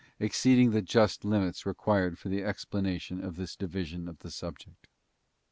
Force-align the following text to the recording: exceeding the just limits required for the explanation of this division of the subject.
exceeding 0.17 0.71
the 0.71 0.81
just 0.81 1.23
limits 1.23 1.63
required 1.63 2.17
for 2.17 2.27
the 2.27 2.43
explanation 2.43 3.23
of 3.23 3.35
this 3.35 3.55
division 3.55 4.07
of 4.07 4.17
the 4.17 4.31
subject. 4.31 4.87